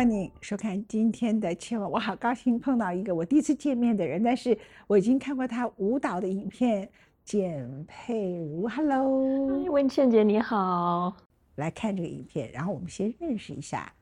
[0.00, 6.88] 欢迎收看今天的《千万》，我好高兴碰到一个我第一次见面的人，但是我已经看过他舞蹈的影片。
[7.22, 11.14] 简佩如，Hello，文倩姐你好，
[11.56, 13.92] 来看这个影片，然后我们先认识一下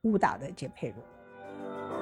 [0.00, 2.01] 舞蹈的简佩如。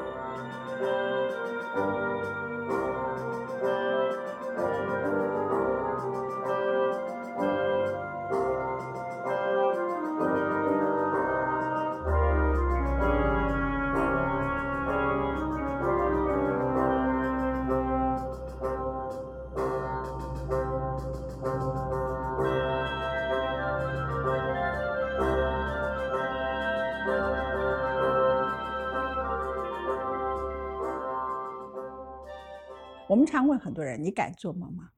[33.10, 34.88] 我们常问很多人：“你敢做梦吗？”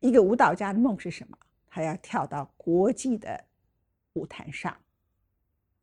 [0.00, 1.38] 一个舞蹈家的梦是什么？
[1.68, 3.44] 他要跳到国际的
[4.14, 4.76] 舞台上。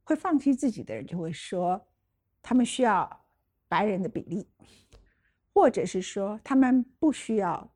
[0.03, 1.87] 会放弃自己的人就会说，
[2.41, 3.25] 他们需要
[3.69, 4.45] 白人的比例，
[5.53, 7.73] 或者是说他们不需要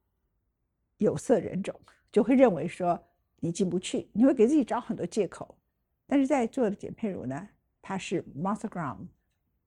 [0.97, 1.73] 有色人种，
[2.11, 3.01] 就会认为说
[3.39, 5.57] 你进不去，你会给自己找很多借口。
[6.05, 7.47] 但是在座的简佩如呢，
[7.81, 9.07] 她是 m a s t e r Graham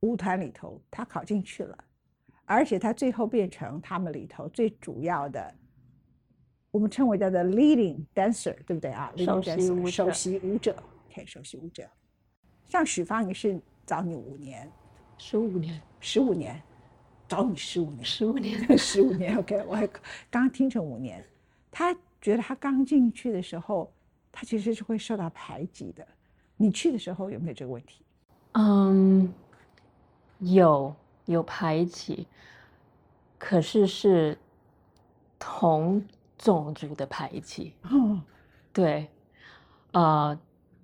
[0.01, 1.85] 舞团里头，她考进去了。
[2.47, 5.55] 而且他最后变成他们里头最主要的，
[6.71, 9.13] 我们称为叫做 leading dancer，对不对啊？
[9.17, 9.91] 首席舞者。
[9.91, 10.77] 首席舞者
[11.11, 11.89] ，OK，首席舞者。
[12.67, 14.71] 像许芳你是早你五年，
[15.19, 16.61] 十五年，十五年，
[17.29, 19.39] 早你十五年，十五年，十五年。
[19.39, 21.25] OK，我还刚刚听成五年。
[21.71, 23.93] 他觉得他刚进去的时候，
[24.31, 26.07] 他其实是会受到排挤的。
[26.57, 28.05] 你去的时候有没有这个问题？
[28.53, 29.33] 嗯，
[30.41, 30.95] 有。
[31.27, 32.27] 有排挤，
[33.39, 34.37] 可是是
[35.39, 36.03] 同
[36.37, 37.73] 种族的排挤。
[37.85, 38.21] 哦，
[38.73, 39.09] 对，
[39.93, 40.39] 呃，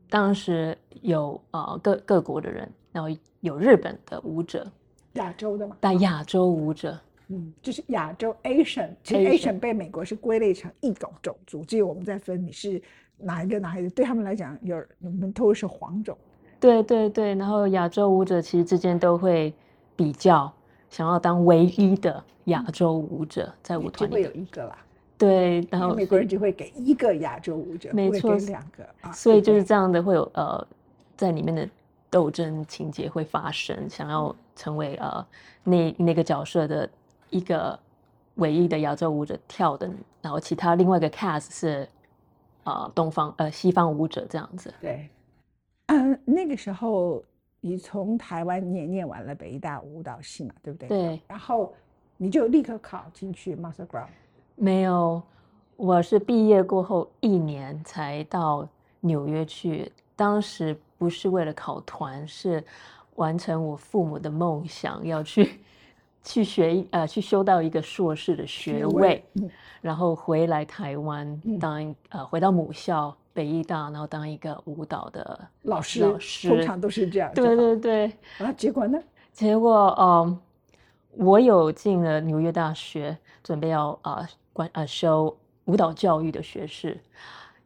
[0.08, 4.66] 当时有呃各各国的人，然后有日本的舞者，
[5.14, 12.80] 亚洲的嘛，但亚洲舞者，嗯，就是亚洲 Asian，其实 Asian 被美国是归类成一种种族，只有我们在分你是
[13.18, 16.16] 哪一个哪一个，对他们来讲，有我们都是黄种。
[16.58, 19.52] 对对对，然后亚洲舞者其实之间都会。
[19.96, 20.52] 比较
[20.88, 24.78] 想要当唯一的亚洲舞者，在舞团里会有一个啦。
[25.18, 29.12] 对，然后美国人就会给一个亚洲舞者，没错，两个啊。
[29.12, 30.66] 所以就是这样的，会有呃，
[31.16, 31.68] 在里面的
[32.08, 35.24] 斗争情节会发生，想要成为呃
[35.62, 36.88] 那那个角色的
[37.28, 37.78] 一个
[38.36, 39.90] 唯一的亚洲舞者跳的，
[40.22, 41.86] 然后其他另外一个 cast 是
[42.64, 44.72] 呃东方呃西方舞者这样子。
[44.80, 45.10] 对，
[45.86, 47.22] 嗯，那个时候。
[47.60, 50.88] 你从台湾念念完了北大舞蹈系嘛，对不对？
[50.88, 51.20] 对。
[51.28, 51.72] 然后
[52.16, 54.08] 你就立刻考进去 Master Ground。
[54.56, 55.22] 没有，
[55.76, 58.68] 我是毕业过后一年才到
[59.00, 59.90] 纽约去。
[60.16, 62.62] 当时不是为了考团，是
[63.14, 65.60] 完成我父母的梦想，要去
[66.22, 69.24] 去学呃去修到一个硕士的学位，
[69.80, 73.16] 然后回来台湾当呃回到母校。
[73.32, 77.30] 北艺大，然后当一个舞蹈的老师，老师通常都是这样。
[77.32, 78.06] 对对对。
[78.38, 79.00] 啊，结果呢？
[79.32, 80.38] 结果，嗯，
[81.12, 85.34] 我有进了纽约大学，准备要啊关啊修
[85.66, 87.00] 舞蹈教育的学士。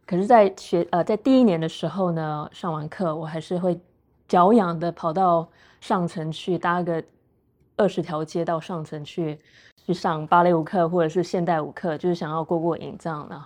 [0.07, 3.81] 可是，在学呃在第一年的时候呢，上完课，我还是会
[4.29, 5.49] 脚痒的跑到
[5.81, 7.03] 上层去搭个
[7.77, 9.39] 二十条街到上层去
[9.87, 13.45] 去上芭蕾舞课或者是现代舞课，就是想要过过瘾这样的。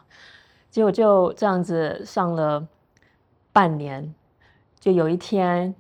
[0.71, 2.67] 结果就这样子上了
[3.53, 4.15] 半年，
[4.78, 5.75] 就有一天，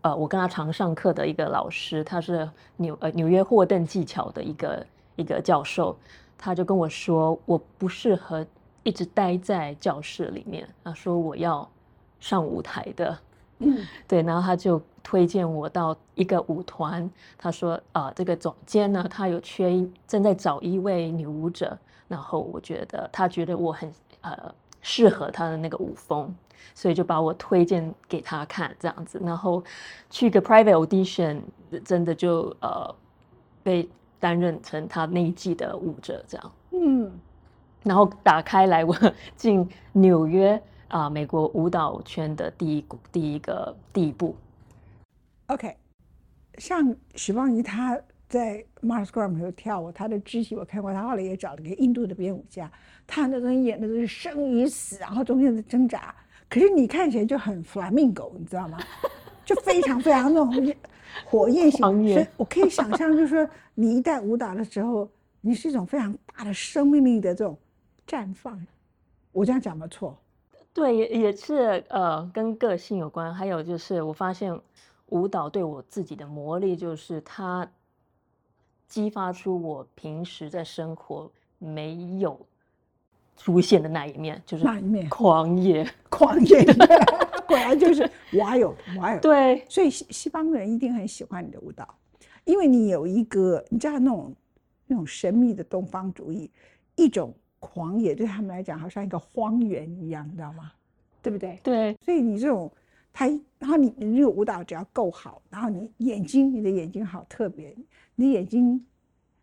[0.00, 5.94] 呃，我跟他常上课的一个老师，他是纽呃纽约霍顿技巧的一个一个教授，
[6.38, 8.44] 他就跟我说，我不适合
[8.82, 11.68] 一直待在教室里面，他说我要
[12.18, 13.18] 上舞台的，
[13.58, 21.76] 嗯， 对，然后他就推荐我到一个舞团，他说啊，这个总监呢，他有缺正在找一位女舞者，
[22.08, 23.92] 然后我觉得他觉得我很。
[24.22, 26.30] 呃，适合他的那个舞风，
[26.74, 29.64] 所以就把我推荐给他看，这样子，然后
[30.10, 31.40] 去个 private audition，
[31.82, 32.94] 真的就呃
[33.62, 33.88] 被
[34.18, 37.10] 担任成他那一季的舞者，这样，嗯，
[37.82, 38.94] 然后打开来我
[39.36, 44.36] 进纽约啊，美国舞蹈圈的第一第一个第一步。
[45.52, 45.76] OK，
[46.58, 48.00] 像许芳宜她。
[48.30, 52.70] 在 Mars Gram 时候跳舞，她的肢体我看过，她后来也找了个印度的编舞家，
[53.04, 56.14] 他那种演的都是生与死，然后中间的挣扎。
[56.48, 58.78] 可是你看起来就很 flamingo，你知道吗？
[59.44, 60.74] 就非常非常那种
[61.24, 62.24] 火焰型。
[62.36, 63.44] 我可以想象，就是说
[63.74, 65.10] 你一旦舞蹈的时候，
[65.40, 67.58] 你是一种非常大的生命力的这种
[68.06, 68.64] 绽放。
[69.32, 70.16] 我这样讲没错。
[70.72, 73.34] 对，也也是呃，跟个性有关。
[73.34, 74.56] 还有就是，我发现
[75.10, 77.70] 舞蹈对我自己的魔力，就是它
[78.88, 82.38] 激发出我平时在生活没有
[83.36, 85.88] 出现的那一面，就是那一面狂野。
[86.10, 86.64] 狂野，
[87.46, 89.20] 果然就是哇哟哇哟。
[89.20, 91.86] 对，所以西西方人一定很喜欢你的舞蹈，
[92.44, 94.34] 因为你有一个你知道那种
[94.86, 96.50] 那种神秘的东方主义，
[96.96, 100.72] 一种狂野对他们来讲好像一个荒原一样，你知道吗？
[101.22, 101.58] 对不对？
[101.62, 102.70] 对，所以你这种
[103.12, 103.26] 他，
[103.58, 107.76] 然后你你这个舞蹈只要够好，然后你眼睛你的眼睛好特别，
[108.14, 108.84] 你眼睛，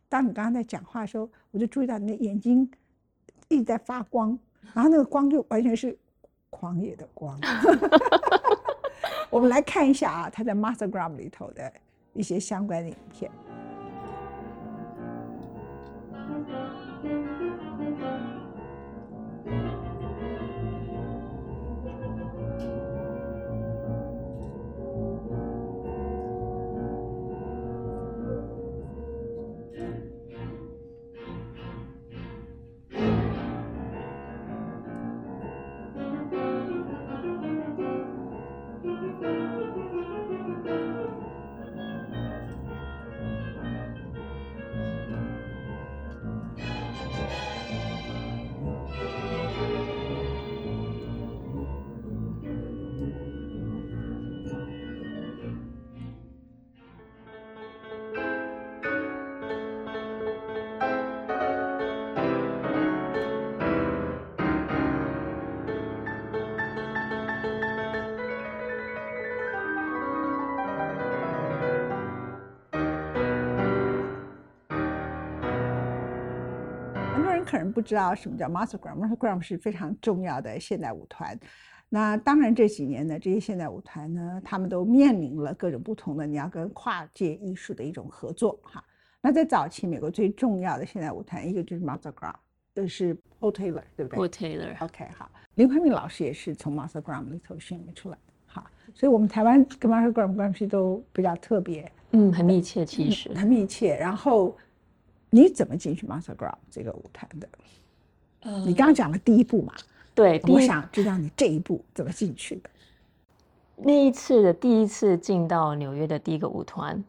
[0.10, 2.70] 当你刚刚在讲话的时候，我就注意到你的眼睛
[3.50, 4.38] 一直在发光，
[4.74, 5.98] 然后那个光就完全是
[6.50, 7.40] 狂野的光。
[9.30, 11.72] 我们来看一下啊，他在 Mastergram 里头的
[12.14, 13.30] 一些相关的影片。
[77.48, 78.98] 可能不知道什么叫 Mastergram。
[78.98, 81.40] Mastergram 是非常重要的现代舞团。
[81.90, 88.84] 那当然这几年呢，这些现代舞团呢，他们都面临了各种不同的你要跟跨界艺术的一种合作哈。
[89.22, 92.36] 那在早期，美国最重要的现代舞团，一个就是 Mastergram，
[92.76, 94.84] 就是 Paul Taylor，对不对 Paul Taylor。
[94.84, 98.34] OK，好，林怀民老师也是从 Mastergram 里头训练出来的。
[98.46, 103.34] 好，所以我们台湾跟 Mastergram 关系都比较特别，嗯，很密切，其实。
[103.34, 103.96] 很密切。
[103.98, 104.56] 然后
[105.30, 107.48] 你怎么进去 Mastergram 这个舞台的？
[108.66, 109.74] 你刚刚讲了第一步嘛？
[110.16, 112.70] 对，我想知道你这一步怎么进去的。
[113.76, 117.04] 那一次的第一次进到纽约的第一个舞团，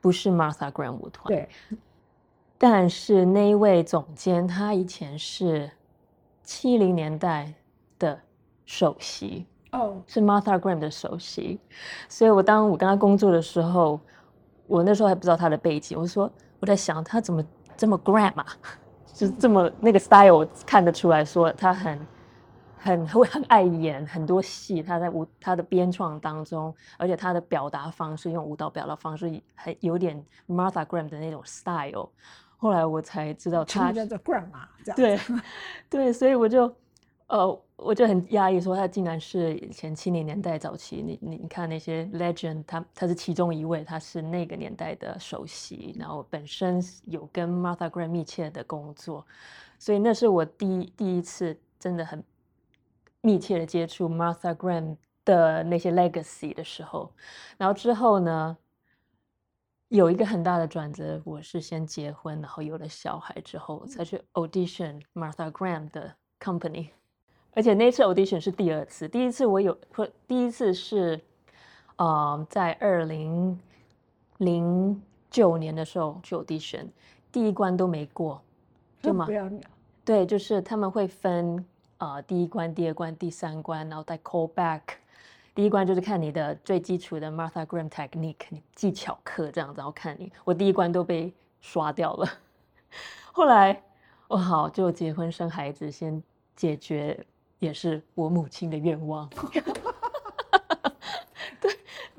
[0.00, 1.48] 不是 Martha Graham 舞团，对，
[2.58, 5.70] 但是那一位总监他以前是
[6.42, 7.54] 七零年代
[7.98, 8.20] 的
[8.66, 11.58] 首席，哦，是 Martha Graham 的首席，
[12.08, 13.98] 所以我当我跟他工作的时候，
[14.66, 17.42] 我那时候还不知道他的背景，我说我在想他怎么
[17.80, 18.44] 这么 grandma，，
[19.14, 21.98] 就是这么那个 style，我看得出来说他很。
[22.82, 30.16] 很会很爱演很多戏，他在舞他的编创当中，而且他的表达方式用舞蹈表达方式很有点
[30.48, 32.08] Martha Graham 的那种 style。
[32.56, 35.20] 后来我才知道他叫做 grandma，这样对
[35.90, 36.74] 对，所以我就
[37.30, 49.26] 呃我就很压抑，说他竟然是以前七零年代早期，你你你看那些 legend，他他是其中一位，他是那个年代的首席，然后本身有跟 Martha Graham 密切的工作，
[49.78, 52.22] 所以那是我第一第一次真的很。
[53.22, 57.12] 密切的接触 Martha Graham 的那些 legacy 的时候，
[57.58, 58.56] 然后之后呢，
[59.88, 66.88] 有一个很大的转折，我是先结婚，然后有了小孩之后，才去 audition Martha Graham 的 company，
[67.52, 69.76] 而且那次 audition 是第二次，第一次我有，
[70.26, 71.20] 第一次是，
[71.96, 73.58] 呃，在二零
[74.38, 76.86] 零九年的时候去 audition，
[77.32, 78.40] 第一关都没过，
[79.02, 79.26] 就嘛，
[80.04, 81.64] 对，就是他们会分。
[82.02, 84.80] 呃，第一关、第二关、第三关，然后再 call back。
[85.54, 90.32] 第一关就是看你的最基础的 Martha Graham technique 技巧课这样子，然后看你。
[90.42, 91.30] 我第一关都被
[91.60, 92.26] 刷掉了。
[93.32, 93.82] 后来
[94.28, 96.22] 我好就结婚生孩子，先
[96.56, 97.22] 解决
[97.60, 99.30] 也是我母亲的愿望。
[101.60, 101.72] 对，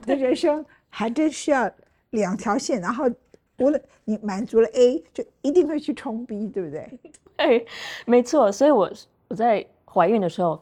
[0.05, 1.69] 的人生还真需要
[2.11, 3.09] 两条线，然后
[3.57, 6.99] 无论你满足了 A，就一定会去冲 B，对不对？
[7.35, 7.67] 对，
[8.05, 8.49] 没错。
[8.49, 8.89] 所以我。
[9.31, 10.61] 我在怀孕的时候，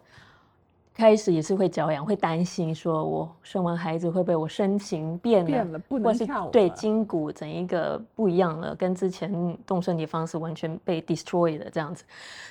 [0.94, 12.04] 开始也是会脚痒，会担心说，我生完孩子会不会我身形变了，变了，不能跳舞，对筋骨整一个不一样了，跟之前动身体方式完全被 destroy 了这样子。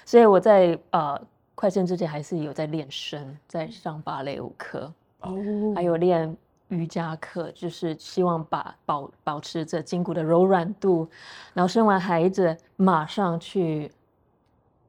[0.05, 1.17] 所以我在呃
[1.59, 5.35] 快生之前还是有在练身，在上芭蕾舞课，哦，
[5.75, 6.37] 还有练
[6.69, 11.09] 瑜伽课，就是希望把保保持着筋骨的柔软度，
[11.53, 13.91] 然后生完孩子马上去。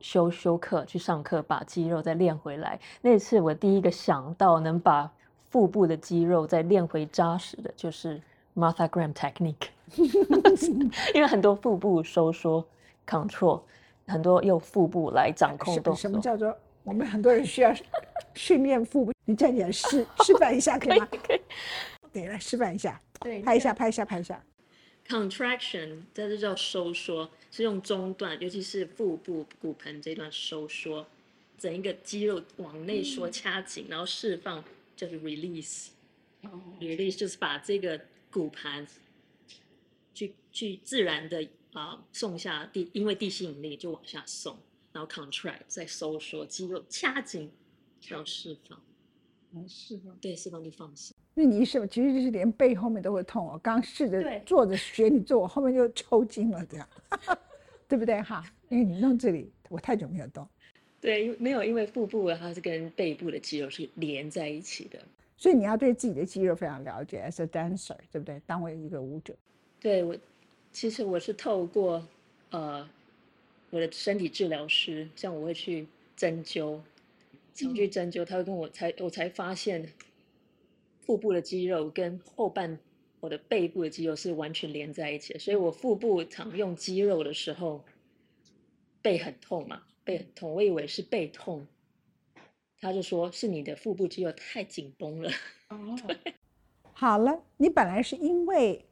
[0.01, 2.79] 休休课去上课，把肌肉再练回来。
[3.01, 5.11] 那次我第一个想到能把
[5.49, 8.17] 腹部的肌肉再练回扎实的，就是
[8.55, 9.67] Martha Graham technique。
[11.13, 12.65] 因为很多腹部收缩
[13.05, 13.59] control，
[14.10, 15.96] 很多用腹部来掌控动作。
[15.96, 17.74] 什么叫做我们很多人需要
[18.36, 19.13] 训练腹部？
[19.25, 21.08] 你站起来示示范一下可以吗？
[21.12, 21.42] 可以。
[22.12, 23.00] 对，来示范一下。
[23.20, 24.44] 对，拍一下，拍一下，拍一下。
[25.08, 31.06] Contraction，这就叫收缩，是用中段，尤其是腹部骨盆这段收缩，
[31.58, 34.63] 整一个肌肉往内缩掐紧，然后释放
[34.96, 35.88] 就是 release。
[36.80, 38.00] release 就是把这个
[38.32, 38.88] 骨盘
[40.13, 44.57] 去去自然的啊送下地，因为地心引力就往下送，
[44.91, 47.51] 然后 contract 再收缩，肌肉掐紧，
[48.09, 48.79] 要释放。
[49.67, 50.15] 释放。
[50.21, 51.15] 对，释放就放松。
[51.33, 53.45] 那你是其实就是连背后面都会痛。
[53.45, 56.88] 我刚试着坐着学你做，我后面就抽筋了，这样，
[57.88, 58.43] 对不对哈？
[58.67, 60.47] 因为你弄这里，我太久没有动。
[61.01, 64.99] 对，因为没有，因为腹部它是跟背部的肌肉是连在一起的，
[65.38, 67.23] 所以你要对自己的肌肉非常了解。
[67.25, 68.41] As a dancer，对不对？
[68.45, 69.33] 当为一个舞者，
[69.79, 70.15] 对我，
[70.71, 72.07] 其实我是透过
[72.51, 72.89] 呃
[73.69, 76.79] 我的身体治疗师，像我会去针灸，
[77.53, 79.91] 常去针灸，他会跟我才我才发现。
[81.01, 82.77] 腹部的肌肉跟后半
[83.19, 87.83] 我的背部的肌肉是完全连在一起的，所以我腹部常用肌肉的时候，
[89.01, 91.65] 背很痛嘛，背很痛，我以为是背痛，
[92.79, 95.31] 他就说是你的腹部肌肉太紧绷了。
[95.69, 95.97] 哦，
[96.93, 98.85] 好了，你本来是因为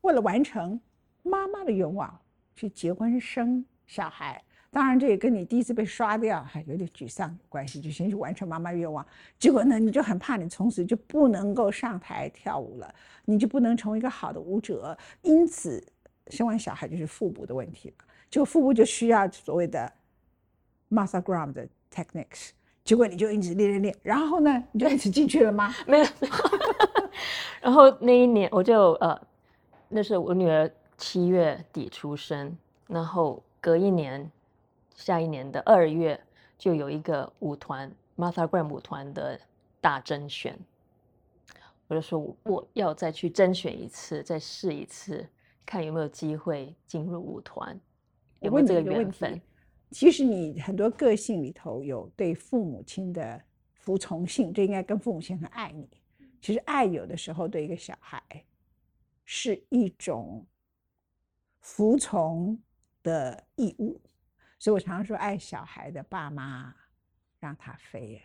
[0.00, 0.80] 为了完成
[1.22, 2.18] 妈妈的愿望
[2.54, 4.42] 去结婚生小孩。
[4.72, 7.80] 当然，这也跟你第一次被刷掉还有点沮丧有关系。
[7.80, 9.04] 就先去完成妈妈愿望，
[9.36, 14.96] 结果呢，你就很怕你从此就不能够上台跳舞了，你就不能成为一个好的舞者。
[15.22, 15.84] 因此，
[16.28, 18.04] 生完小孩就是腹部的问题了。
[18.30, 19.92] 就腹部就需要所谓的
[20.88, 22.50] Martha Graham 的 techniques。
[22.84, 25.74] 结果你就一直练练练，然后呢，你就一直进去了吗？
[25.86, 26.06] 没有。
[27.60, 29.20] 然后那一年我就呃，
[29.88, 34.30] 那是我女儿七月底出生，然后隔一年。
[34.92, 36.20] 下一年的二月
[36.58, 39.40] 就有一个舞团 Martha Graham 舞团的
[39.80, 40.58] 大甄选，
[41.88, 45.26] 我就说我要再去甄选一次，再试一次，
[45.64, 47.80] 看有没有机会进入舞团，
[48.40, 49.40] 有没有这个缘分？
[49.90, 53.42] 其实你很多个性里头有对父母亲的
[53.72, 55.88] 服从性，这应该跟父母亲很爱你。
[56.42, 58.22] 其实爱有的时候对一个小孩
[59.24, 60.44] 是一种
[61.60, 62.60] 服从
[63.02, 64.00] 的义务。
[64.58, 66.74] 所以我常常说，爱小孩的爸妈
[67.38, 68.20] 让他飞，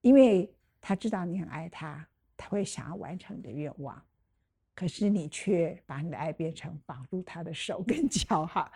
[0.00, 0.48] 因为
[0.80, 2.06] 他知道你很爱他，
[2.36, 4.00] 他会想要完成你的愿望，
[4.74, 8.70] 可是你却把你的爱变成绑住他的手跟 脚哈。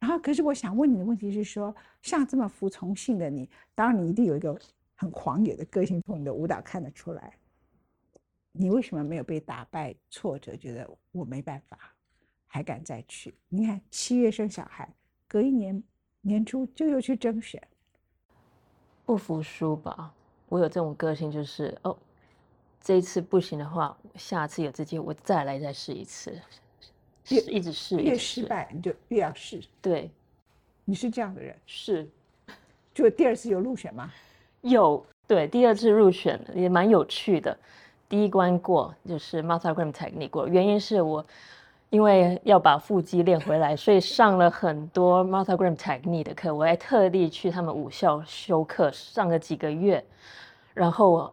[0.00, 1.72] 然后，可是我想问你的问题是说，
[2.02, 4.60] 像这么服从性的你，当然你一定有一个
[4.96, 7.32] 很狂野的个性，从你的舞蹈看得出来。
[8.50, 11.91] 你为什么没有被打败、挫折，觉得我没办法，
[12.52, 13.34] 还敢再去？
[13.48, 14.86] 你看七月生小孩，
[15.26, 15.82] 隔一年。
[16.24, 17.60] 年初就又去征选，
[19.04, 20.14] 不服输吧？
[20.48, 21.98] 我有这种个性，就是哦，
[22.80, 26.40] 这一次不行的话，下次有这机会我再来再试一次，
[27.30, 29.60] 越一直试，越失败你就越要试。
[29.80, 30.12] 对，
[30.84, 32.08] 你是这样的人，是。
[32.94, 34.12] 就第二次有入选吗？
[34.60, 37.58] 有，对，第二次入选也蛮有趣的。
[38.08, 41.26] 第一关过，就是 Martha Graham Technique 过，原因是我。
[41.92, 46.54] 因为要把腹肌练回来， 所以上了很多 Martha Graham Technique 的课。
[46.54, 50.02] 我还特地去他们武校修课，上了几个月，
[50.72, 51.30] 然后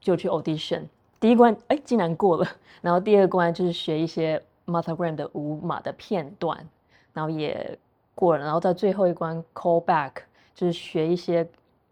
[0.00, 0.84] 就去 audition。
[1.20, 2.48] 第一关哎，竟然过了。
[2.80, 6.66] 然后第二关就是学一些 Martha Graham 的舞码的片段，
[7.12, 7.78] 然后也
[8.14, 8.42] 过了。
[8.42, 10.12] 然后在最后一关 call back，
[10.54, 11.46] 就是学一些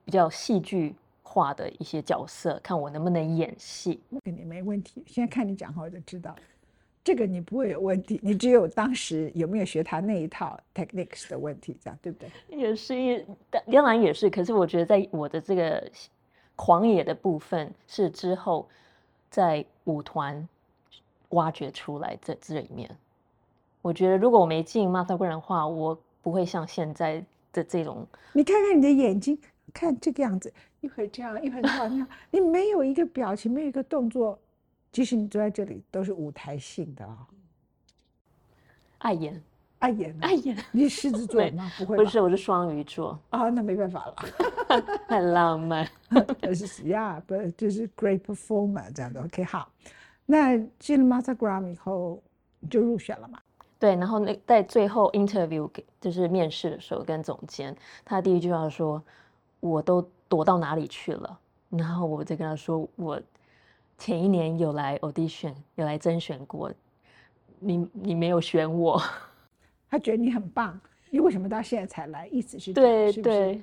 [0.07, 4.01] 比较戏剧化的一些角色，看我能不能演戏。
[4.09, 5.05] 我肯定没问题。
[5.07, 6.35] 现在看你讲话我就知道。
[7.07, 12.59] 这个你不会有问题，你只有当时有没有学他那一套 techniques 的问题，这样对不对？
[12.59, 14.29] 也是，当然也是。
[14.29, 15.89] 可是我觉得，在我的这个
[16.57, 18.69] 狂野的部分，是之后
[19.31, 20.49] 在舞团
[21.29, 22.91] 挖掘出来这这里面。
[23.83, 28.05] 我觉得，如果我没进 Martha Graham 的话，我不会像现在的这种。
[28.33, 29.39] 你看看你的眼睛，
[29.73, 34.37] 看这个样子，一会儿这样，一会儿这样，你没有一个表情，没有一个动作。
[34.97, 37.19] 即使你坐在这里，都是舞台性的啊。
[38.97, 39.43] 爱演，
[39.79, 40.57] 爱演，爱演。
[40.73, 41.71] 你是狮子座吗？
[41.77, 43.21] 不会，不是，我是双鱼座。
[43.29, 44.15] 啊，那没办法了。
[45.07, 45.87] 很浪漫。
[46.55, 49.23] 是呀，不就是 great performer 这样的。
[49.23, 49.71] OK，好。
[50.25, 52.23] 那进了 Martha Graham 以后，
[52.71, 53.39] 就入选了嘛？
[53.79, 59.05] 对，然后那在最后 interview 给就是面试的时候，跟总监，他第一句话说
[59.61, 61.39] ：“我都躲到哪里去了？”
[61.69, 63.21] 然后我再跟他说：“我。”
[63.99, 66.73] 前一年有来 audition，有来甄选过，
[67.59, 69.01] 你你没有选我，
[69.91, 70.79] 他觉得你很棒，
[71.11, 72.27] 你为什么到现在才来？
[72.29, 73.63] 意思是对对，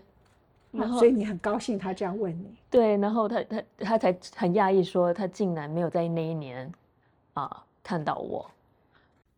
[0.71, 2.55] 然后所以你很高兴他这样问你。
[2.69, 6.71] 对，然后他他他才很讶异说，他竟然没有在那一年
[7.33, 8.49] 啊、看到我。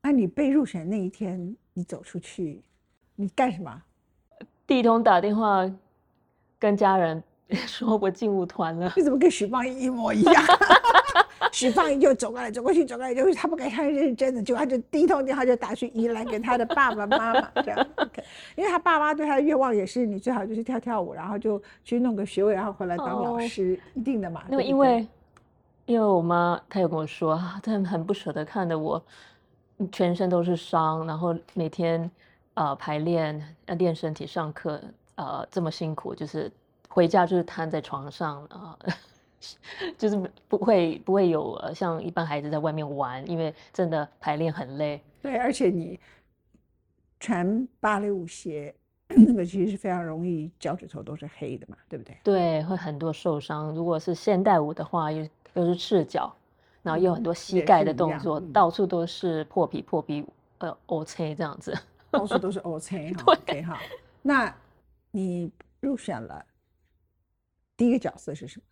[0.01, 2.61] 那你被入选那一天，你走出去，
[3.15, 3.81] 你干什么？
[4.67, 5.69] 第一通打电话
[6.57, 7.21] 跟家人
[7.67, 10.43] 说我进舞团了，你怎么跟许芳宜一模一样？
[11.51, 18.23] 许芳宜就走过来，走过去，走过来，就是他不敢相信这是真的，结果他就第一通电话就打去宜兰给他的爸爸妈妈，这样 OK。
[18.55, 24.43] 因为他爸妈对他的愿望也是，你最好就是跳跳舞，然后就去弄个学位，然后回来当老哦师，一定的嘛。
[24.49, 25.07] 因为对不对因为
[25.85, 29.01] 因为我妈她有跟我说，啊她很不舍得看着我
[29.91, 32.09] 全身都是伤，然后每天
[32.55, 34.81] 呃排练、呃练身体、上课
[35.15, 36.51] 呃这么辛苦，就是
[36.95, 38.77] 回家就是瘫在床上啊。
[38.79, 38.93] 呃
[39.95, 44.99] 就是不会不会有呃像一般孩子在外面玩，因为真的排练很累。
[45.21, 45.99] 对，而且你
[47.19, 48.73] 穿芭蕾舞鞋，
[49.09, 52.17] 那个其实是非常容易脚趾头都是黑的嘛，对不对？
[52.23, 53.75] 对，会很多受伤。
[53.75, 56.33] 如果是现代舞的话，又又是赤脚，
[56.81, 60.25] 然后又有很多膝盖的动作，嗯到处都是破皮破皮，
[60.57, 61.77] 呃，OK 这样子。
[62.09, 63.79] 到处都是 OK 哈，OK 哈。
[64.23, 64.51] 那
[65.11, 66.43] 你入选了，
[67.77, 68.63] 第一个角色是什么？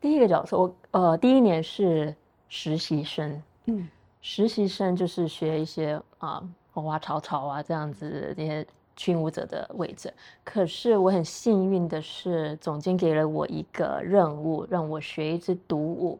[0.00, 2.14] 第一个角色，我呃第一年是
[2.48, 3.88] 实习生，嗯，
[4.20, 8.66] 实习生就是学一些啊、花花草草啊这样子这些
[8.96, 10.12] 群舞者的位置。
[10.44, 16.18] 可是我很幸运的是，总监给了我一个任务，让我学一支独舞。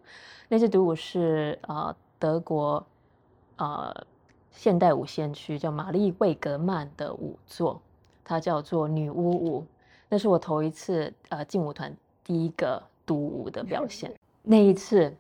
[0.49, 2.85] 那支独舞是呃德国
[3.57, 3.93] 呃
[4.53, 7.81] 现代舞先驱叫玛丽魏格曼的舞作，
[8.25, 9.67] 它叫做女巫舞。
[10.09, 14.13] 那是我头一次呃劲舞团第一个独舞的表现。
[14.43, 15.13] 那一次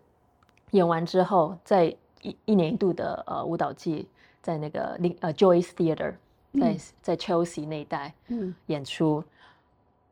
[0.70, 1.86] 演完之后，在
[2.22, 4.08] 一一年一度的呃舞蹈季，
[4.40, 6.14] 在那个另呃 Joyce Theatre，
[6.54, 9.22] 在、嗯在 Chelsea 那一带嗯，演出，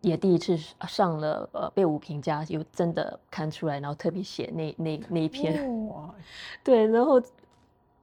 [0.00, 0.56] 也第一次
[0.88, 5.86] 上了呃被舞评家有真的看出来，然后特别写那那那一篇。
[5.88, 6.12] 哇，
[6.64, 7.22] 对，然后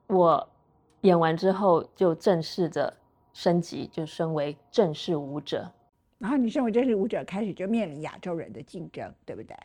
[0.07, 0.47] 我
[1.01, 2.93] 演完之后就正式的
[3.33, 5.69] 升级，就升为正式舞者。
[6.21, 9.55] 然后你身为正式舞者，开始就面临亚洲人的竞争，对不对？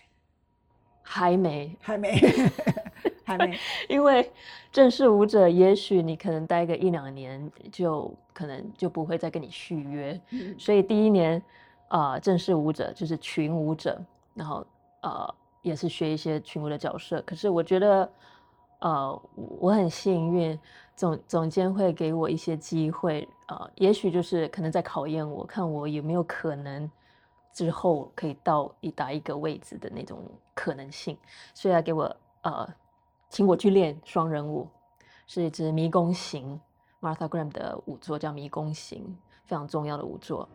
[1.02, 2.18] 还没，还没，
[3.22, 3.56] 还没，
[3.90, 4.32] 因为
[4.72, 10.18] 正式舞者，也许你可能待个一两年，就可能就不会再跟你续约。
[10.30, 11.40] 嗯所以第一年，
[11.88, 14.02] 呃，正式舞者就是群舞者，
[14.34, 14.66] 然后
[15.02, 17.22] 呃，也是学一些群舞的角色。
[17.22, 18.12] 可是我觉得，
[18.80, 20.58] 呃，我很幸运，
[20.96, 26.90] 总总监会给我一些机会，呃，也许就是可能在考验我，看我有没有可能
[27.52, 30.18] 之后可以到一达一个位置的那种
[30.54, 31.16] 可能性，
[31.52, 32.66] 所以他给我呃，
[33.28, 34.66] 请我去练双人舞，
[35.26, 36.58] 是一支迷宫行
[37.00, 39.04] Martha Graham 的舞作，叫迷宫行，
[39.44, 40.48] 非常重要的舞作。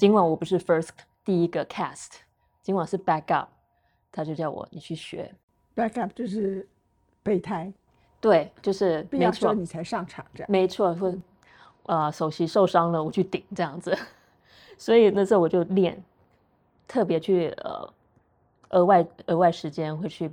[0.00, 0.88] 尽管我不是 first
[1.26, 2.12] 第一个 cast，
[2.62, 3.48] 今晚是 backup，
[4.10, 5.30] 他就叫我你去学。
[5.76, 6.66] backup 就是
[7.22, 7.70] 备胎，
[8.18, 10.50] 对，就是没错，你才上场这样。
[10.50, 11.14] 没错，或
[11.82, 13.94] 呃首席受伤了，我去顶这样子。
[14.78, 16.02] 所以那时候我就练，
[16.88, 17.92] 特别去呃
[18.70, 20.30] 额外额外时间会去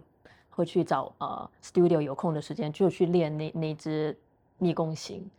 [0.49, 4.17] 会去找呃 studio 有空的时间就去练那那只
[4.59, 5.29] 迷宫行。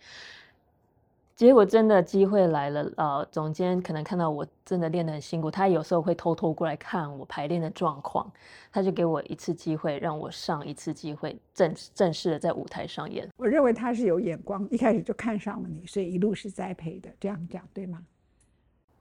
[1.38, 8.28] 结果真的机会来了，呃，总监可能看到我真的练得很辛苦，他有时候会偷偷过来看我排练的状况，
[8.72, 13.28] 他就给我一次机会，让我上一次机会，正正式的在舞台上演。
[13.36, 18.04] 我认为他是有眼光，一开始就看上了你，所以一路是栽培的，这样讲对吗？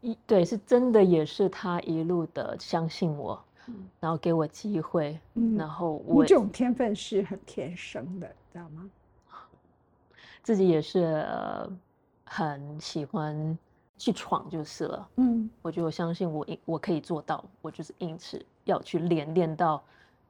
[0.01, 3.43] 一对，是真的，也是他一路的相信我，
[3.99, 8.87] 然后给我机会，嗯然后我你这种天分是很天生的，知道吗？
[10.43, 11.69] 自己也是、呃、
[12.29, 13.57] 很喜欢
[13.97, 15.09] 去闯就是了。
[15.15, 19.81] 嗯，我就相信我硬我可以做到，我就是因此要去练，练到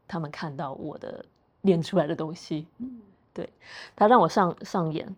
[0.07, 1.25] 他们看到我的
[1.61, 2.67] 练出来的东西。
[2.77, 3.01] 嗯
[3.33, 3.47] 对
[3.95, 5.15] 他让我上上演，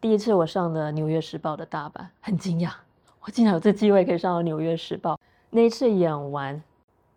[0.00, 2.72] 第一次我上了《纽约时报》的大版，很惊讶，
[3.20, 5.14] 我竟然有这机会可以上到《纽约时报》。
[5.50, 6.60] 那一次演完，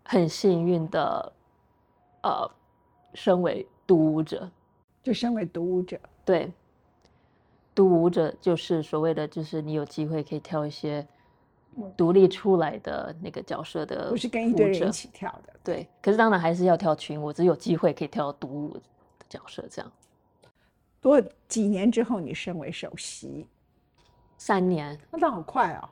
[0.04, 1.34] 很幸运的，
[2.22, 2.48] 呃，
[3.16, 4.48] 身为独舞者，
[5.02, 6.52] 就身为独舞者，对，
[7.76, 11.06] 独舞者就是所谓的，就是你有机会可以跳一些
[11.98, 15.54] 独立出来的那个角色的，不是跟一堆人一起跳的。
[15.64, 18.82] 对，可是当然还是要跳群舞，只有机会可以跳独舞的
[19.28, 19.92] 角色这样。
[21.02, 23.48] 多几年之后，你升为首席，
[24.38, 25.90] 三年，那倒好快哦。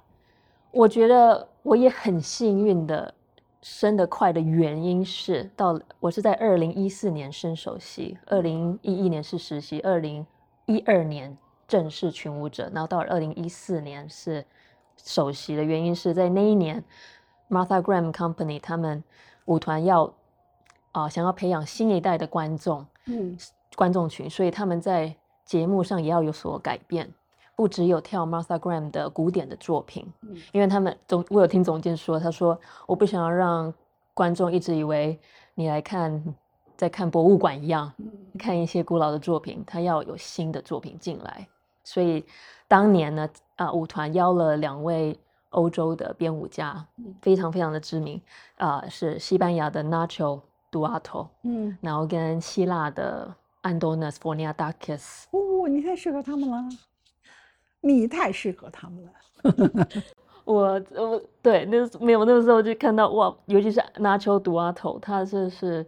[0.72, 3.14] 我觉得我也很幸运的
[3.62, 10.26] 升得快的原因是，到我是在二零一四年升首席，二零一一年是实习，二零
[10.66, 11.38] 一二年
[11.72, 14.46] 正式群舞者，然后到二零一四年是
[14.98, 16.84] 首席的原因是在那一年
[17.50, 19.02] ，Martha Graham Company 他们
[19.46, 20.14] 舞团要
[20.92, 23.38] 啊想要培养新一代的观众，嗯。
[23.78, 27.10] 观众群，所以他们在节目上也要有所改变，
[27.56, 33.74] 不只有跳 Martha Graham 的古典的作品，嗯，因为他们总我有听总监说，他说我不想要让
[34.14, 35.18] 观众一直以为
[35.56, 36.22] 你来看
[36.76, 37.90] 在看博物馆一样，
[38.38, 41.48] 看一些古老的作品，他要有新的作品进来，
[41.84, 42.26] 所以
[42.68, 46.86] 当年呢，啊，舞团邀了两位欧洲的编舞家，
[47.22, 48.22] 非常非常的知名，
[48.58, 50.42] 啊，是西班牙的 Nacho
[50.72, 53.34] Duato，嗯，然后跟希腊的。
[53.64, 56.68] 安多纳斯·弗尼亚达克斯，哦，你太适合他们了，
[57.80, 59.88] 你太适合他们了。
[60.46, 65.86] 我我对那没有那个时候就看到哇，尤其是 Nacho Duato，，他这是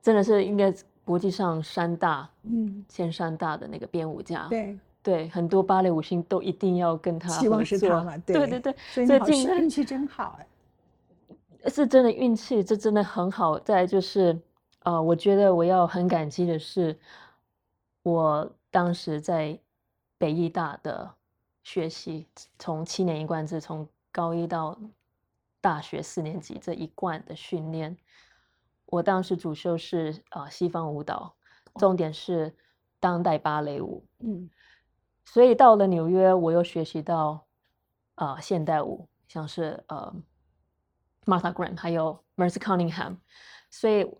[0.00, 0.72] 真的是应该
[1.10, 10.38] 国际上山大，嗯，前山大的那个编舞家，对对，很多芭蕾舞星都一定要跟他希望是他嘛，对对对，所以运气真好
[11.64, 13.58] 哎，是真的运气，这真的很好。
[13.58, 14.38] 再就是。
[14.82, 16.98] 呃，我觉得我要很感激的是，
[18.02, 19.58] 我当时在
[20.16, 21.14] 北艺大的
[21.62, 22.26] 学习，
[22.58, 24.74] 从七年一贯制，从高一到
[25.60, 27.94] 大学四年级这一贯的训练，
[28.90, 31.34] 我当时主修是啊西方舞蹈，
[31.76, 32.54] 重点是
[32.98, 34.50] 当代芭蕾舞，嗯，
[35.24, 37.46] 所以到了纽约，我又学习到
[38.16, 40.14] 啊现代舞，像是呃
[41.24, 43.16] Martha Graham 还有 Mercy Cunningham，
[43.70, 44.10] 所以。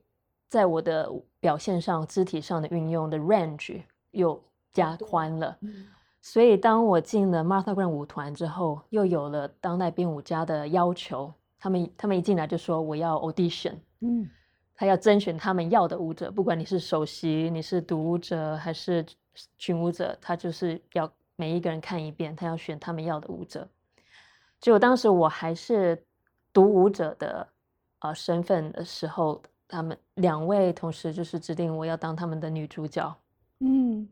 [0.50, 5.56] 在我的表现上，肢体上的运用的 range 又加宽了，
[6.20, 11.32] 所以当我进了 Martha Graham 舞团之后，又有了当代编舞家的要求。
[11.56, 14.28] 他们他们一进来就说我要 audition，嗯，
[14.80, 19.04] 他要甄选他们要的舞者，不管你是首席，你是独舞者还是
[19.58, 23.68] 群舞者，他就是要每一个人看一遍，他要选他们要的舞者。
[24.58, 26.02] 结果当时我还是
[26.50, 27.46] 独舞者的
[27.98, 29.42] 呃身份的时候。
[29.72, 33.16] 他们两位同时就是指定我要当他们的女主角，
[33.60, 34.08] 嗯，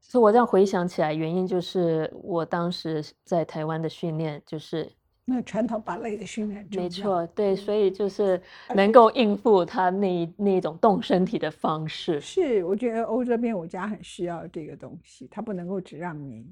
[0.00, 4.90] 所以我这样回想起来，原因就是我当时在台湾的训练就是
[5.24, 8.40] 那传统芭蕾的训练，没错，对，所以就是
[8.74, 12.20] 能够应付他那那种动身体的方式。
[12.20, 16.46] 是，我觉得欧洲编舞家很需要这个东西，他不能够只让你。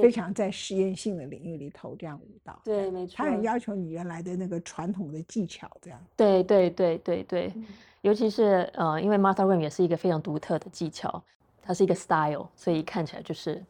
[0.00, 3.14] 非常在实验性的领域里头这样舞蹈，对，没错。
[3.14, 6.02] 他很要求你原来的那个传统的技巧，这样。
[6.16, 7.52] 对对对对对，
[8.00, 11.22] 尤其是呃，因为 Martha Graham 也是一个非常独特的技巧，
[11.60, 13.62] 它是一个 style，所以看起来就是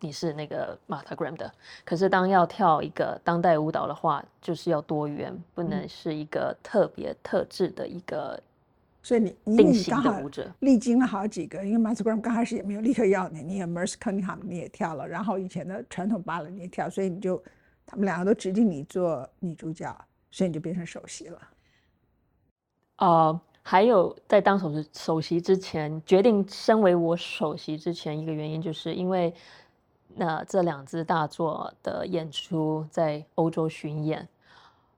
[0.00, 1.52] 你是那个 Martha Graham 的。
[1.84, 8.40] 可是当要跳一个当代舞蹈的话，就是要多元，不能是一个特别特质的一个。
[9.02, 10.20] 所以你你刚好
[10.58, 17.40] 历经了好几个，因为 Martha Graham 刚开始也没有立刻要你，你也 Merce Cunningham 你也跳了，然后以前的传统芭蕾你也跳，所以你就
[17.86, 19.96] 他们两个都指定你做女主角，
[20.32, 21.40] 所以你就变成首席了。
[22.96, 29.32] 呃，还有在当首席首席之前，决定身为我首席之前，一个原因就是因为
[30.16, 34.26] 那这两支大作的演出在欧洲巡演。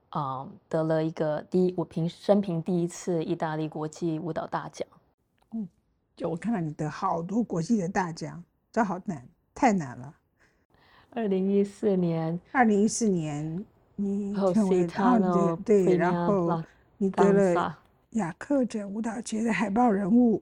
[0.09, 4.87] 啊，得了一个第一，我平生平第一次意大利国际舞蹈大奖。
[5.51, 5.67] 嗯，
[6.15, 10.11] 就我看到你得好多国际的大奖，这好难，太难了。
[11.11, 13.63] 二零一四年，二零一四年
[13.95, 16.59] 你成为他的对，然后
[16.97, 17.77] 你得了
[18.13, 20.41] 雅克镇舞蹈节的海报人物。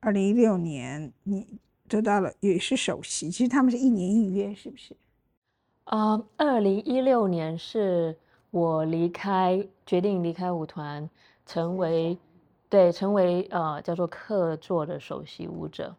[0.00, 1.46] 二零一六年你
[1.88, 4.96] 得到了也是首席，其实他们是一年一约，是不是？
[5.84, 8.16] 呃，二零一六年是。
[8.50, 11.10] 我离开，决定离开舞团，
[11.44, 12.16] 成为，
[12.68, 15.92] 对，成为呃叫做客座的首席舞者，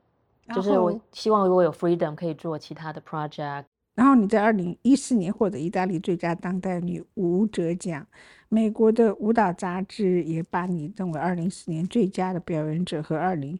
[0.55, 3.65] 就是我希望如果有 freedom 可以做其他的 project。
[3.93, 8.07] 然后你在二零一四年获得意大利最佳当代女舞者奖，
[8.47, 13.59] 美国的舞蹈杂志也把你认为二零一四年最佳的表演者和二零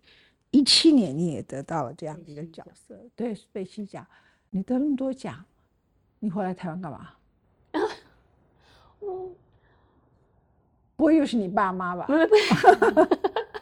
[0.56, 4.08] 一七年你也得到了这样的一个角色，对，贝西奖，
[4.52, 5.44] 你得那么多奖，
[6.20, 7.10] 你回来台湾干嘛？
[9.02, 9.30] 我
[10.96, 12.06] 不会又是你爸妈吧？
[12.06, 12.46] 不是不是，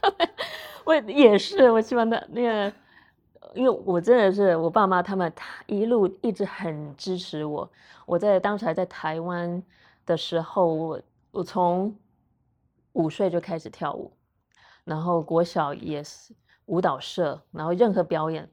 [0.86, 2.72] 我也是，我希望他那个，
[3.56, 5.34] 因为我真的是我爸妈他们
[5.66, 7.68] 一路一直很支持我。
[8.06, 9.64] 我在当时还在台湾
[10.06, 11.02] 的时候，我
[11.32, 11.96] 我从
[12.92, 14.12] 五岁就开始跳舞，
[14.84, 18.50] 然后国小也是舞蹈社，然后任何表演，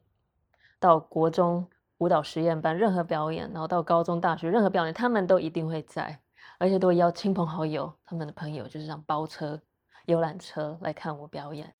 [0.79, 1.67] 到国中
[1.99, 6.19] 舞蹈实验班任何表演，然后到高中大学任何表演，他们都一定会在。
[6.59, 9.59] 而且都邀亲朋好友，他们的朋友就是让包车、
[10.05, 11.73] 游览车来看我表演。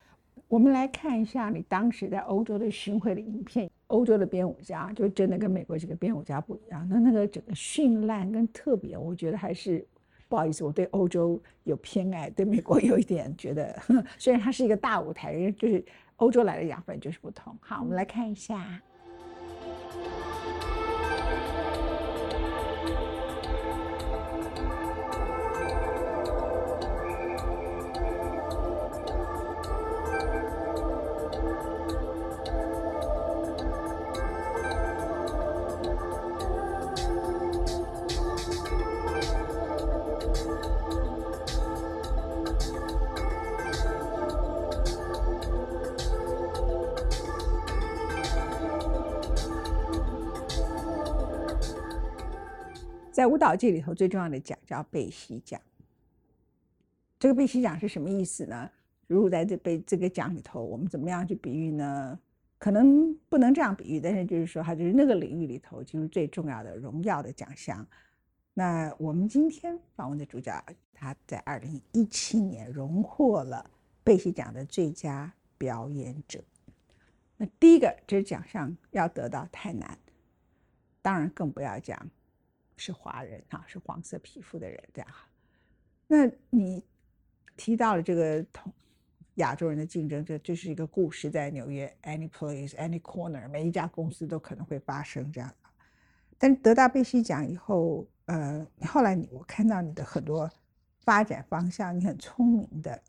[0.47, 3.69] 我们来看一下你当时在欧洲的巡回的影片。
[3.87, 9.85] 欧洲的编舞家就真的跟美国这个编舞家不一样，那那个整个绚烂跟特别，我觉得还是
[10.29, 13.77] 不好意思，我对欧洲有偏爱，对美国有一点觉得，
[14.17, 15.83] 虽然它是一个大舞台，就是
[16.21, 17.57] 欧洲来的养分就是不同。
[17.59, 18.79] 好，我们来看一下。
[53.21, 55.61] 在舞蹈界里头，最重要的奖叫贝西奖。
[57.19, 58.67] 这个贝西奖是什么意思呢？
[59.05, 62.19] 如果在这贝这个奖里头，我们怎么样去比喻呢？
[62.57, 67.85] 可能不能这样比喻，但是就是说，它就是那个领域里头就是最重要的荣耀的奖项。
[68.55, 70.59] 那我们今天访问的主角，
[70.91, 73.69] 他在二零一七年荣获了
[74.03, 76.43] 贝西奖的最佳表演者。
[77.37, 79.95] 那第一个，这奖项要得到太难，
[81.03, 82.09] 当然更不要讲。
[82.81, 85.11] 是华人啊，是黄色皮肤的人，这样。
[86.07, 86.83] 那你
[87.55, 88.73] 提到了这个同
[89.35, 95.53] 亚洲人的竞争，这这是一个故事，在纽约 any place any corner，每一家公司都可能会发生这样。
[96.39, 100.49] 但得到贝西奖以后，呃，后来你我看到你的很多
[101.01, 102.99] 发展方向，你很聪明的，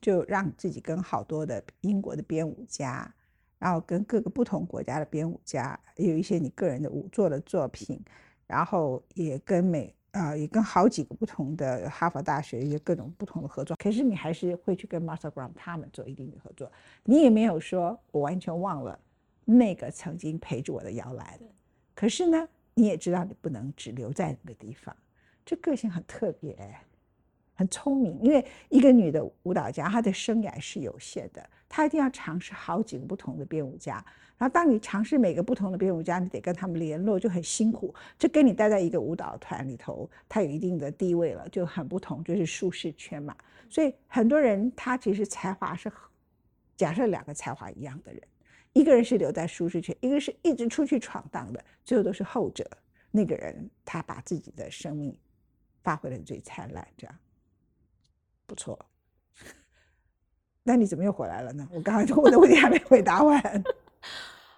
[0.00, 3.14] 就让自己跟好多的英国的编舞家，
[3.60, 8.04] 然后跟各个不同国家的编舞家，有一些你个人的舞作的作品。
[8.50, 13.76] 然后也跟美啊，也跟好几个不同的哈佛大学一些各种不同的合作。
[13.76, 16.70] 可是你还是会去跟 Martha Graham 他们做一定的合作。
[17.04, 18.98] 你也没有说我完全忘了
[19.44, 21.38] 那个曾经陪着我的摇篮。
[21.94, 24.94] 可是呢，你也知道你不能只留在那个地方。
[25.46, 26.56] 这个性很特别，
[27.60, 28.18] 很聪明。
[28.22, 34.02] 因为一个女的舞蹈家，她的生涯是有限的，她一定要尝试好几个不同的编舞家。
[34.38, 37.94] 然后，当你尝试每个不同的编舞家，你得跟他们联络，就很辛苦。
[38.18, 43.36] 这跟你待在一个舞蹈团里头，他有一定的地位了，就很不同，就是舒适圈嘛。
[43.68, 45.92] 所以很多人他其实才华是，
[46.74, 48.22] 假设两个才华一样的人，
[48.72, 52.66] 一个人是留在舒适圈，一个是一直出去闯荡的，最后都是后者
[53.10, 55.14] 那个人，他把自己的生命
[55.82, 57.14] 发挥的最灿烂，这样
[58.50, 58.76] 不错。
[60.64, 61.66] 那你怎么又回来了呢？
[61.72, 63.64] 我刚刚就问的问题还没回答完。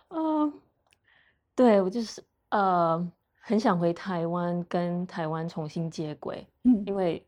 [0.09, 0.61] 嗯，
[1.55, 7.25] 对我就是呃，很想回台湾跟台湾重新接轨，嗯，因为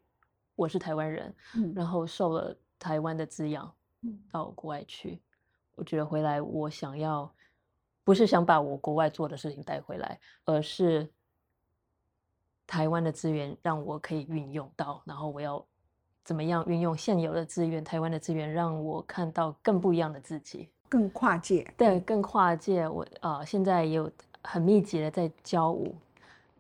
[0.57, 5.21] 我是台湾人，嗯，然后受了台湾的滋养，嗯，到国外去，
[5.75, 7.31] 我觉得回来我想要，
[8.03, 11.09] 不是想把我国外做的事情带回来，而是
[12.67, 15.65] 台湾的资源让我可以运用到，然后我要
[16.25, 20.69] 怎么样运用现有的资源，台湾的资源，让我看到更不一样的自己。
[20.89, 22.89] 更跨界，对，更跨界。
[22.89, 24.11] 我呃，现在也有
[24.43, 25.95] 很密集的在教舞。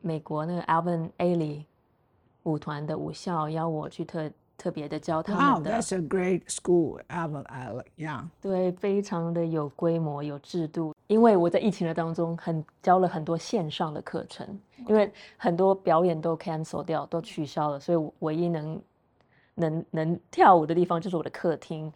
[0.00, 1.64] 美国那个 Alvin Ailey
[2.42, 5.70] 舞团的舞校邀我去特特别的教他们的。
[5.70, 7.84] Wow, that's a great school, Alvin Ailey.
[7.96, 8.24] Yeah.
[8.42, 10.94] 对，非常的有规模、有制度。
[11.06, 14.46] 因为我在疫情的当中，很教了很多线上的课程，
[14.88, 18.80] 因为很多表演都 cancel 掉，都取消了，所以唯一能
[19.54, 21.92] 能能跳舞的地方就是我的客厅，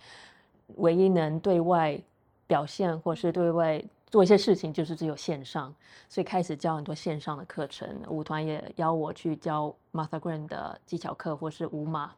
[0.76, 2.00] 唯一能对外。
[2.48, 5.74] 表现或是对外做一些事情，就是只有线上，
[6.08, 7.86] 所以开始教很多线上的课程。
[8.08, 12.10] 舞团也邀我去教 Martha Graham 的技巧课，或是舞马，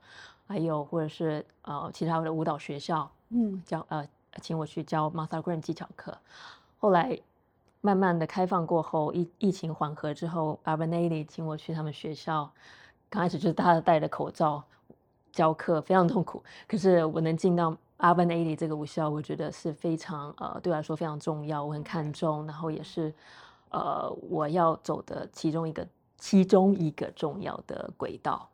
[0.46, 4.06] 还有或者是呃其他的舞蹈学校，嗯，教呃
[4.40, 6.16] 请我去教 Martha Graham 技巧课。
[6.78, 7.18] 后来
[7.80, 12.48] 慢慢的开放过后，疫疫情缓和之后 a r b a n a l y 请我去他们学校，
[13.08, 14.62] 刚开始就是大家戴着口罩
[15.32, 16.42] 教课，非常痛苦。
[16.68, 23.12] 可是我能进到 Urban Eighty 这个舞校，我觉得是非常呃对我来说非常重要，我很看重，然后也是
[23.70, 25.86] 呃我要走的其中一个
[26.18, 28.48] 其中一个重要的轨道。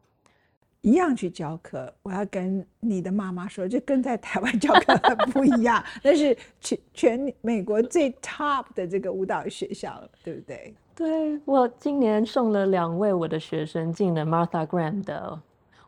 [0.83, 5.83] 一样去教课，我要跟你的妈妈说，就跟在台湾教课很不一样。
[6.01, 10.73] 那是全全美国最 top 的这个舞蹈学校，对不对？
[10.95, 15.37] 对我今年送了两位我的学生进了 Martha Graham 的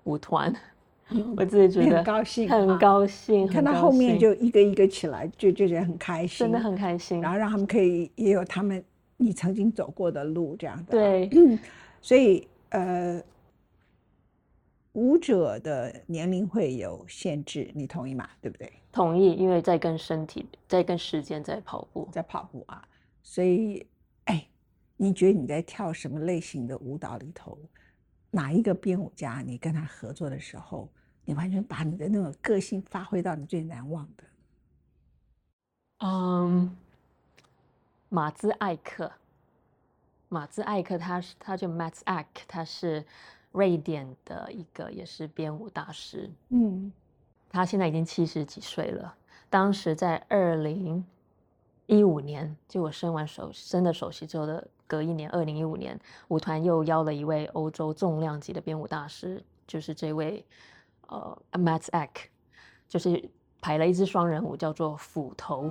[0.02, 0.52] 舞团，
[1.36, 3.46] 我自己觉得很高兴，很高兴。
[3.46, 7.20] 看到后面就一个一个起来，就就觉得很开心，真的很开心。
[7.20, 8.82] 然后让他们可以也有他们
[9.16, 10.92] 你曾经走过的路，这样的。
[10.92, 11.30] 对，
[12.02, 13.22] 所以呃。
[14.94, 18.28] 舞者的年龄会有限制，你同意吗？
[18.40, 18.72] 对不对？
[18.90, 22.82] 同意，因为在跟身体，在跟时间在跑步，在跑步啊。
[23.22, 23.86] 所以，
[24.24, 24.44] 哎，
[24.96, 27.56] 你觉得你在跳什么类型的舞蹈里头，
[28.32, 30.88] 哪一个编舞家，你跟他合作的时候，
[31.28, 34.24] 你完全把你的那种个性发挥到你最难忘的？
[35.98, 36.74] 嗯，
[38.08, 39.12] 马兹艾克，
[40.30, 43.04] 马兹艾克，他是他叫 Mats Ek，他是。
[43.50, 46.92] 瑞典的一个也是编舞大师，嗯，
[47.48, 49.16] 他现在已经七十几岁了。
[49.48, 51.02] 当时在二零
[51.86, 60.44] 一五年，就我升完首升的首席之后的隔一年，二零一五年，舞团又邀了一位欧洲重量级的编舞大师，就是这位
[61.08, 62.10] 呃 Mats Ek，
[62.88, 65.70] 就是排了一支双人舞，叫做斧头。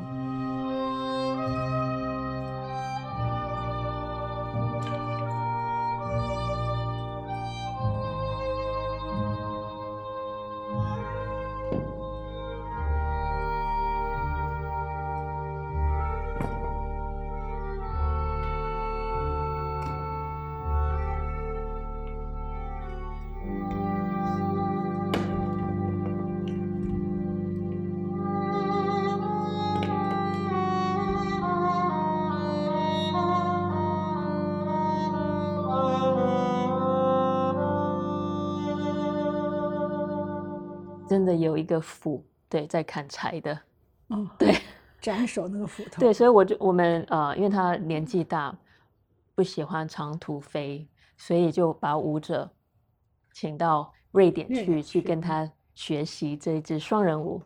[41.28, 43.60] 的有一个斧，对，在砍柴的，
[44.08, 44.56] 哦，对，
[45.02, 48.58] 斩首那个斧 头，对，所以我就我们呃，因为他年纪大，
[49.36, 50.88] 不喜欢长途飞，
[51.18, 52.50] 所以就把舞者
[53.34, 57.42] 请到瑞典去，去跟他学习这一支双人舞。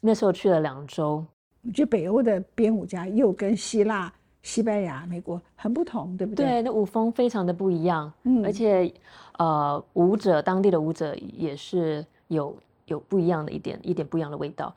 [0.00, 1.24] 那时候去了两周，
[1.64, 6.46] 我觉得北欧的编舞家又跟希腊、西班牙、美国很不同，对不对？
[6.46, 8.92] 对，那舞风非常的不一样，嗯，而且
[9.38, 12.54] 呃，舞者当地的舞者也是有。
[12.86, 14.74] 有不一样的一点，一点不一样的味道，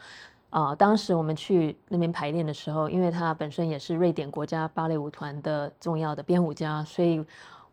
[0.50, 0.76] 啊！
[0.76, 7.24] 当时我们去那边排练的时候，因为他本身也是瑞典国家芭蕾舞团的重要的编舞家，所以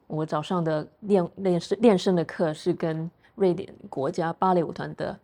[0.06, 5.18] 我早上的练练声练声的课是跟瑞典国家芭蕾舞团的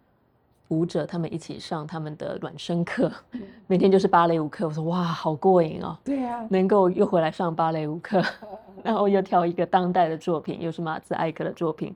[0.68, 3.10] 舞者他们一起上他们的暖身课，
[3.66, 4.66] 每天就是芭蕾舞课。
[4.68, 5.96] 我说哇，好过瘾哦！
[6.04, 8.22] 对啊，能够又回来上芭蕾舞课，
[8.84, 11.94] 然后又跳一个当代的作品，又是马兹艾克的作品，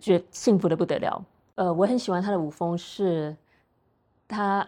[0.00, 1.22] 觉幸福的不得了。
[1.60, 3.36] 呃，我很喜欢他的舞风，是，
[4.26, 4.66] 他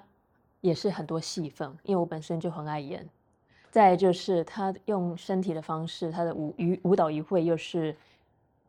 [0.61, 3.09] 也是很多戏份，因为我本身就很爱演。
[3.71, 7.97] 再就是他用身体的方式，他的舞舞舞蹈一会又是，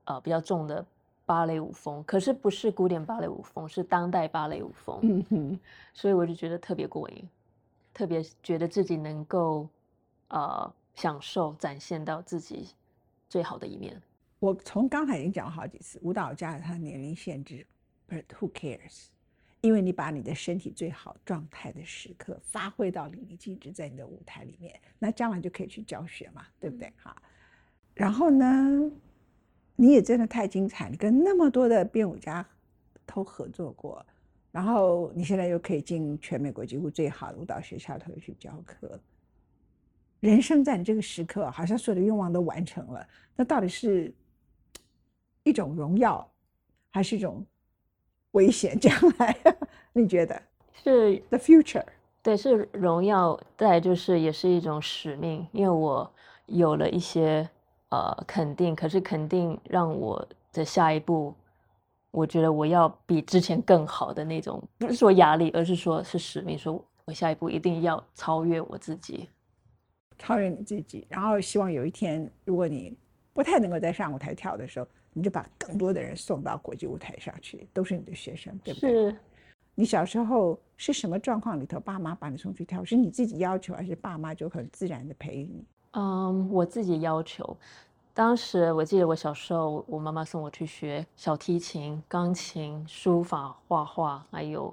[0.05, 0.85] 呃，比较重的
[1.25, 4.99] 芭蕾舞风，可是不是古典芭蕾舞风，是当代芭蕾舞风。
[5.01, 5.59] 嗯哼，
[5.93, 7.27] 所以我就觉得特别过瘾，
[7.93, 9.67] 特别觉得自己能够，
[10.29, 12.69] 呃，享受展现到自己
[13.27, 14.01] 最好的一面。
[14.39, 17.67] 我从刚才已经讲了好几次，舞蹈家他年龄限制。
[18.07, 19.07] But who cares？
[19.61, 26.91] 因为你把你的身体最好状态的时刻发挥到淋漓尽致在你的舞台里面，那将来就可以去教学嘛，对不对？
[27.01, 27.15] 哈。
[27.93, 28.91] 然后呢，
[29.77, 32.45] 你也真的太精彩，你跟那么多的编舞家
[33.05, 34.05] 都合作过，
[34.51, 38.99] 然后你现在又可以进全美国几乎最好的舞蹈学校头去教课。
[40.19, 44.13] 人生在你这个时刻，好像所有的愿望都完成了，那到底是
[45.43, 46.29] 一种荣耀，
[46.91, 47.45] 还是一种？
[48.33, 49.35] 危险将来，
[49.93, 50.39] 你觉得
[50.71, 51.83] 是 the future？
[52.21, 56.09] 对，是荣耀，再就是也是一种使命，因为我
[56.45, 57.49] 有了一些
[57.89, 61.33] 呃肯定，可是肯定让我的下一步，
[62.11, 69.29] 我觉得我要比之前更好的那种，不是说压力，而是说是使命，说我下一步一定要超越我自己，
[70.17, 72.97] 超越你自己，然后希望有一天，如果你
[73.33, 74.87] 不太能够在上舞台跳的时候。
[75.13, 78.89] 你就把更多的人送到国际舞台上去，都是你的学生，对不对？
[78.89, 79.15] 是。
[79.75, 85.65] 你小时候是什么状况里头，爸妈把你送去跳舞，是你自己要求，还是爸妈就很自然的培育你？
[85.91, 87.57] 嗯，我自己要求。
[88.13, 94.71] 当时我记得我小时候，我妈妈送我去学小提琴、钢琴、书法、画画，还有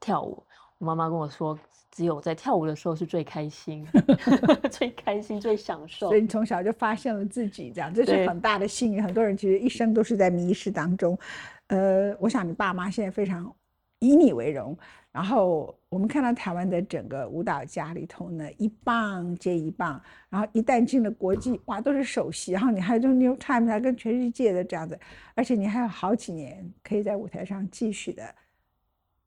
[0.00, 0.42] 跳舞。
[0.78, 1.56] 我妈妈跟我说，
[2.00, 3.86] 只有在跳舞的时候是最开心、
[4.72, 6.08] 最开心、最享受。
[6.08, 9.04] 所以你从小就发现了自己这样，这是很大的幸运。
[9.04, 11.18] 很多人其实一生都是在迷失当中。
[11.66, 13.54] 呃，我想你爸妈现在非常
[13.98, 14.74] 以你为荣。
[15.12, 22.52] 然后我们看到台湾的整个舞蹈家里头呢，一棒接一棒，然后一旦进了国际，哇，都是首席。
[22.52, 24.98] 然后你还用 New Times 还跟全世界的这样子，
[25.34, 28.22] 而且你还有好几年可以在舞台上继续的。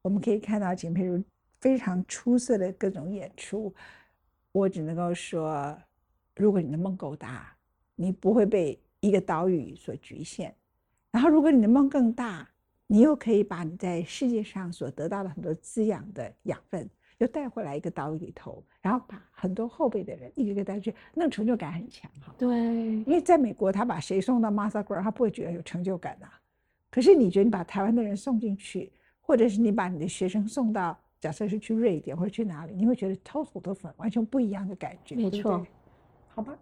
[0.01, 1.23] 我们可以看到景佩如
[1.63, 3.73] 非常出色的各种演出。
[4.51, 5.73] 我只能够说，
[6.35, 7.55] 如果你的梦够大，
[7.95, 10.53] 你不会被一个岛屿所局限。
[11.09, 12.45] 然后，如果你的梦更大，
[12.85, 16.89] 你又可以把你在世界上所得到的很多滋养的养分，
[17.19, 22.35] 又带回来一个岛屿里头，然后把很多后辈的人一个一个带去，那成就感很强哈。
[22.37, 26.27] 对，因为在美国，他把谁送到 Martha Grove，他不会觉得有成就感呐。
[26.91, 28.91] 可是你觉得你把台湾的人送进去，
[29.21, 35.15] 或者是你把你的学生送到，假设是去瑞典或者去哪里，你会觉得超土豆粉完全不一样的感觉。
[35.15, 35.65] 没错，
[36.27, 36.53] 好吧，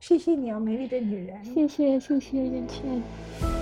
[0.00, 1.44] 谢谢你啊，美丽的女人。
[1.44, 3.57] 谢谢谢谢燕倩。